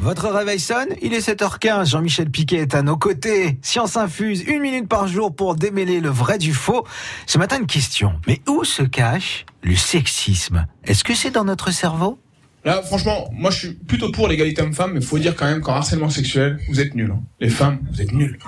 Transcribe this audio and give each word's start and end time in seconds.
Votre 0.00 0.28
réveil 0.28 0.60
sonne, 0.60 0.88
il 1.02 1.12
est 1.14 1.26
7h15, 1.28 1.90
Jean-Michel 1.90 2.30
Piquet 2.30 2.58
est 2.58 2.74
à 2.76 2.82
nos 2.82 2.96
côtés. 2.96 3.58
Science 3.62 3.96
infuse, 3.96 4.42
une 4.46 4.60
minute 4.60 4.88
par 4.88 5.08
jour 5.08 5.34
pour 5.34 5.56
démêler 5.56 6.00
le 6.00 6.08
vrai 6.10 6.38
du 6.38 6.54
faux. 6.54 6.86
Ce 7.26 7.38
matin, 7.38 7.58
une 7.58 7.66
question. 7.66 8.12
Mais 8.28 8.40
où 8.48 8.62
se 8.62 8.82
cache 8.82 9.46
le 9.62 9.74
sexisme? 9.74 10.66
Est-ce 10.84 11.02
que 11.02 11.14
c'est 11.14 11.32
dans 11.32 11.44
notre 11.44 11.72
cerveau? 11.72 12.20
Là, 12.64 12.82
franchement, 12.82 13.28
moi 13.32 13.50
je 13.50 13.58
suis 13.58 13.72
plutôt 13.74 14.10
pour 14.12 14.28
l'égalité 14.28 14.62
homme-femme, 14.62 14.92
mais 14.94 15.00
faut 15.00 15.18
dire 15.18 15.34
quand 15.36 15.46
même 15.46 15.60
qu'en 15.60 15.74
harcèlement 15.74 16.10
sexuel, 16.10 16.58
vous 16.68 16.80
êtes 16.80 16.94
nuls. 16.94 17.12
hein. 17.12 17.22
Les 17.40 17.48
femmes, 17.48 17.78
vous 17.92 18.00
êtes 18.02 18.12
nuls. 18.12 18.38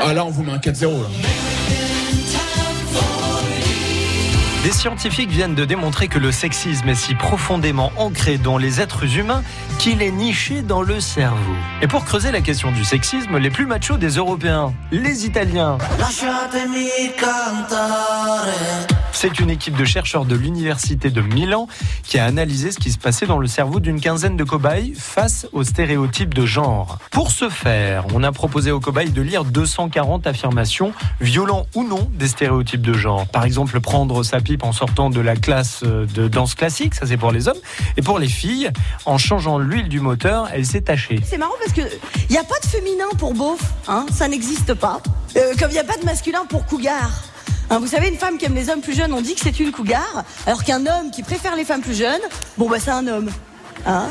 Ah 0.00 0.12
là, 0.14 0.24
on 0.24 0.30
vous 0.30 0.42
met 0.42 0.52
un 0.52 0.58
4-0 0.58 1.02
là. 1.02 1.08
Des 4.62 4.70
scientifiques 4.70 5.30
viennent 5.30 5.56
de 5.56 5.64
démontrer 5.64 6.06
que 6.06 6.20
le 6.20 6.30
sexisme 6.30 6.88
est 6.88 6.94
si 6.94 7.16
profondément 7.16 7.90
ancré 7.96 8.38
dans 8.38 8.58
les 8.58 8.80
êtres 8.80 9.18
humains 9.18 9.42
qu'il 9.80 10.02
est 10.02 10.12
niché 10.12 10.62
dans 10.62 10.82
le 10.82 11.00
cerveau. 11.00 11.56
Et 11.80 11.88
pour 11.88 12.04
creuser 12.04 12.30
la 12.30 12.40
question 12.42 12.70
du 12.70 12.84
sexisme, 12.84 13.38
les 13.38 13.50
plus 13.50 13.66
machos 13.66 13.96
des 13.96 14.10
Européens, 14.10 14.72
les 14.92 15.26
Italiens. 15.26 15.78
C'est 19.22 19.38
une 19.38 19.50
équipe 19.50 19.76
de 19.76 19.84
chercheurs 19.84 20.24
de 20.24 20.34
l'université 20.34 21.08
de 21.08 21.20
Milan 21.20 21.68
qui 22.02 22.18
a 22.18 22.24
analysé 22.24 22.72
ce 22.72 22.80
qui 22.80 22.90
se 22.90 22.98
passait 22.98 23.24
dans 23.24 23.38
le 23.38 23.46
cerveau 23.46 23.78
d'une 23.78 24.00
quinzaine 24.00 24.36
de 24.36 24.42
cobayes 24.42 24.94
face 24.98 25.46
aux 25.52 25.62
stéréotypes 25.62 26.34
de 26.34 26.44
genre. 26.44 26.98
Pour 27.12 27.30
ce 27.30 27.48
faire, 27.48 28.04
on 28.14 28.24
a 28.24 28.32
proposé 28.32 28.72
aux 28.72 28.80
cobayes 28.80 29.12
de 29.12 29.22
lire 29.22 29.44
240 29.44 30.26
affirmations, 30.26 30.92
violant 31.20 31.66
ou 31.76 31.84
non 31.84 32.10
des 32.12 32.26
stéréotypes 32.26 32.82
de 32.82 32.94
genre. 32.94 33.28
Par 33.28 33.44
exemple, 33.44 33.78
prendre 33.78 34.24
sa 34.24 34.40
pipe 34.40 34.64
en 34.64 34.72
sortant 34.72 35.08
de 35.08 35.20
la 35.20 35.36
classe 35.36 35.84
de 35.84 36.26
danse 36.26 36.56
classique, 36.56 36.96
ça 36.96 37.06
c'est 37.06 37.16
pour 37.16 37.30
les 37.30 37.46
hommes. 37.46 37.60
Et 37.96 38.02
pour 38.02 38.18
les 38.18 38.26
filles, 38.26 38.72
en 39.04 39.18
changeant 39.18 39.58
l'huile 39.58 39.88
du 39.88 40.00
moteur, 40.00 40.48
elle 40.52 40.66
s'est 40.66 40.80
tachée. 40.80 41.20
C'est 41.24 41.38
marrant 41.38 41.54
parce 41.60 41.72
que 41.72 41.82
il 42.28 42.32
n'y 42.32 42.38
a 42.38 42.44
pas 42.44 42.58
de 42.60 42.66
féminin 42.66 43.06
pour 43.18 43.34
beauf, 43.34 43.60
hein, 43.86 44.04
ça 44.12 44.26
n'existe 44.26 44.74
pas. 44.74 45.00
Euh, 45.36 45.54
comme 45.60 45.70
il 45.70 45.74
n'y 45.74 45.78
a 45.78 45.84
pas 45.84 45.96
de 45.96 46.04
masculin 46.04 46.44
pour 46.48 46.66
cougar. 46.66 47.31
Hein, 47.70 47.78
vous 47.78 47.86
savez, 47.86 48.08
une 48.08 48.18
femme 48.18 48.38
qui 48.38 48.44
aime 48.44 48.54
les 48.54 48.68
hommes 48.68 48.80
plus 48.80 48.94
jeunes, 48.94 49.12
on 49.12 49.20
dit 49.20 49.34
que 49.34 49.40
c'est 49.40 49.58
une 49.60 49.72
cougar, 49.72 50.24
alors 50.46 50.62
qu'un 50.64 50.86
homme 50.86 51.10
qui 51.10 51.22
préfère 51.22 51.56
les 51.56 51.64
femmes 51.64 51.80
plus 51.80 51.96
jeunes, 51.96 52.20
bon 52.58 52.68
bah 52.68 52.76
c'est 52.78 52.90
un 52.90 53.06
homme. 53.06 53.30
Hein 53.86 54.08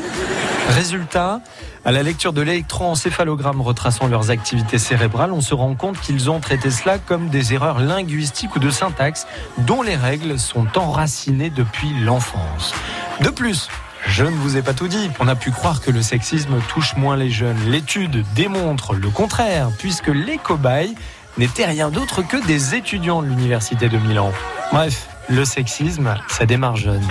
Résultat, 0.69 1.41
à 1.85 1.91
la 1.91 2.03
lecture 2.03 2.33
de 2.33 2.41
l'électroencéphalogramme 2.41 3.61
retraçant 3.61 4.08
leurs 4.08 4.30
activités 4.30 4.77
cérébrales, 4.77 5.31
on 5.31 5.41
se 5.41 5.53
rend 5.53 5.75
compte 5.75 5.99
qu'ils 5.99 6.30
ont 6.30 6.39
traité 6.39 6.71
cela 6.71 6.97
comme 6.97 7.30
des 7.30 7.53
erreurs 7.53 7.80
linguistiques 7.80 8.55
ou 8.55 8.59
de 8.59 8.69
syntaxe 8.69 9.27
dont 9.59 9.81
les 9.81 9.95
règles 9.95 10.39
sont 10.39 10.67
enracinées 10.77 11.49
depuis 11.49 11.93
l'enfance. 12.03 12.73
De 13.21 13.30
plus, 13.30 13.69
je 14.08 14.23
ne 14.23 14.31
vous 14.31 14.58
ai 14.58 14.61
pas 14.61 14.73
tout 14.73 14.88
dit. 14.88 15.09
On 15.19 15.27
a 15.27 15.36
pu 15.36 15.52
croire 15.52 15.81
que 15.81 15.91
le 15.91 16.02
sexisme 16.02 16.59
touche 16.67 16.95
moins 16.97 17.15
les 17.15 17.30
jeunes. 17.30 17.58
L'étude 17.67 18.25
démontre 18.36 18.93
le 18.93 19.09
contraire, 19.09 19.69
puisque 19.77 20.08
les 20.08 20.38
cobayes 20.38 20.95
n'étaient 21.42 21.66
rien 21.66 21.89
d'autre 21.89 22.22
que 22.22 22.38
des 22.45 22.75
étudiants 22.75 23.23
de 23.23 23.28
l'université 23.28 23.89
de 23.89 23.97
Milan. 23.97 24.31
Bref, 24.72 25.09
le 25.28 25.44
sexisme, 25.44 26.16
ça 26.28 26.45
démarre 26.45 26.75
jeune. 26.75 27.02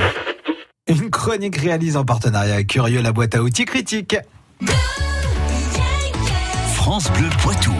Une 0.86 1.10
chronique 1.10 1.56
réalisée 1.56 1.96
en 1.96 2.04
partenariat 2.04 2.54
avec 2.54 2.68
Curieux, 2.68 3.02
la 3.02 3.10
boîte 3.10 3.34
à 3.34 3.42
outils 3.42 3.64
critique. 3.64 4.16
France 6.74 7.10
Bleu 7.10 7.28
Poitou. 7.42 7.74